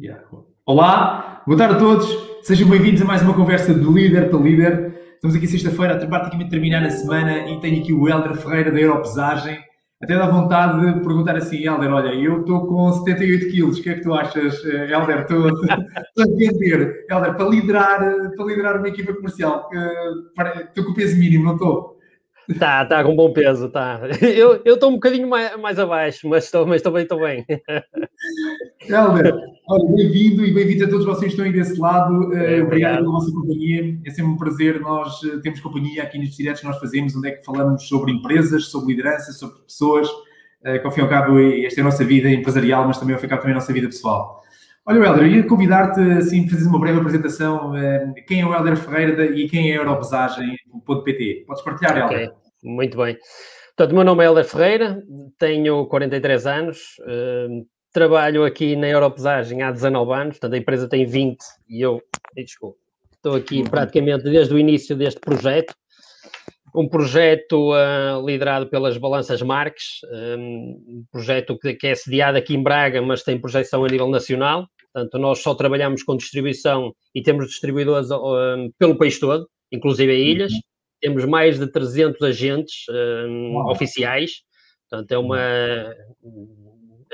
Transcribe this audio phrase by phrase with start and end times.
[0.00, 0.22] Yeah.
[0.64, 2.06] Olá, boa tarde a todos,
[2.42, 4.94] sejam bem-vindos a mais uma conversa de líder para líder.
[5.14, 9.58] Estamos aqui sexta-feira, praticamente terminar a semana e tenho aqui o Helder Ferreira da Europesagem.
[10.00, 13.90] Até dá vontade de perguntar assim, Helder, olha, eu estou com 78 quilos, o que
[13.90, 15.22] é que tu achas, eh, Helder?
[15.26, 17.04] Estou, a entender.
[17.10, 17.98] Helder, para liderar,
[18.36, 19.68] para liderar uma equipa comercial,
[20.68, 21.98] estou com o peso mínimo, não estou?
[22.56, 24.00] Tá, tá com bom peso, tá.
[24.22, 27.44] Eu estou um bocadinho mais, mais abaixo, mas estou mas bem, estou bem.
[28.88, 29.34] Helder,
[29.68, 32.32] olha, bem-vindo e bem-vindo a todos vocês que estão aí desse lado.
[32.34, 33.98] É, obrigado pela vossa companhia.
[34.04, 34.80] É sempre um prazer.
[34.80, 38.12] Nós eh, temos companhia aqui nos diretos que nós fazemos, onde é que falamos sobre
[38.12, 40.08] empresas, sobre liderança, sobre pessoas.
[40.62, 43.20] Que ao fim e ao cabo, esta é a nossa vida empresarial, mas também ao
[43.20, 44.42] fim e ao cabo também a nossa vida pessoal.
[44.84, 47.74] Olha, Helder, eu ia convidar-te assim, a fazer uma breve apresentação.
[48.26, 50.56] Quem é o Helder Ferreira e quem é a Europesagem,
[51.04, 51.44] PT?
[51.46, 52.24] Podes partilhar, okay.
[52.24, 52.34] Helder?
[52.64, 53.16] Muito bem.
[53.76, 55.02] Portanto, o meu nome é Helder Ferreira,
[55.38, 56.78] tenho 43 anos,
[57.92, 61.38] trabalho aqui na Europesagem há 19 anos, portanto a empresa tem 20
[61.68, 62.02] e eu,
[62.36, 62.78] desculpa,
[63.12, 65.74] estou aqui praticamente desde o início deste projeto.
[66.74, 70.00] Um projeto uh, liderado pelas Balanças Marques,
[70.38, 74.68] um projeto que, que é sediado aqui em Braga, mas tem projeção a nível nacional.
[74.92, 80.14] Portanto, nós só trabalhamos com distribuição e temos distribuidores uh, pelo país todo, inclusive a
[80.14, 80.52] ilhas.
[80.52, 80.60] Uhum.
[81.00, 84.42] Temos mais de 300 agentes uh, oficiais.
[84.90, 85.94] Portanto, é uma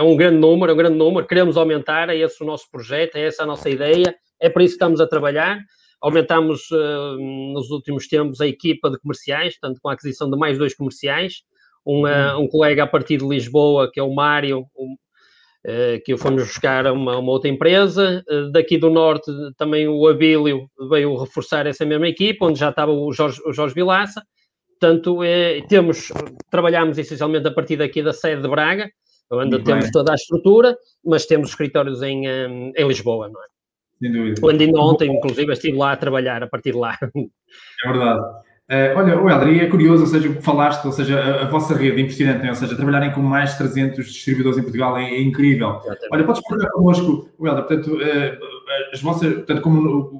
[0.00, 1.26] é um grande número, é um grande número.
[1.26, 4.14] Queremos aumentar, é esse o nosso projeto, é essa a nossa ideia.
[4.40, 5.58] É para isso que estamos a trabalhar.
[6.00, 10.56] Aumentamos uh, nos últimos tempos a equipa de comerciais, portanto, com a aquisição de mais
[10.56, 11.42] dois comerciais.
[11.86, 14.96] Um, uh, um colega a partir de Lisboa, que é o Mário, um,
[15.62, 18.24] eh, que fomos buscar a uma, uma, outra empresa.
[18.26, 22.92] Eh, daqui do Norte, também o Abílio veio reforçar essa mesma equipa, onde já estava
[22.92, 24.22] o Jorge, o Jorge Vilaça.
[24.80, 26.10] Portanto, é, temos,
[26.50, 28.90] trabalhamos essencialmente a partir daqui da sede de Braga,
[29.30, 29.92] onde Muito temos bem.
[29.92, 33.46] toda a estrutura, mas temos escritórios em, em Lisboa, não é?
[34.00, 34.40] Sem dúvida.
[34.42, 36.98] Onde ainda ontem, inclusive, estive lá a trabalhar a partir de lá.
[37.84, 38.20] É verdade.
[38.70, 41.44] Uh, olha, o Helder, é curioso, ou seja, o que falaste, ou seja, a, a
[41.46, 45.10] vossa rede é impressionante, ou seja, trabalharem com mais de 300 distribuidores em Portugal é,
[45.10, 45.70] é incrível.
[45.70, 46.08] Exatamente.
[46.12, 50.08] Olha, podes partilhar connosco, o Helder, portanto, uh, as vossas, portanto, como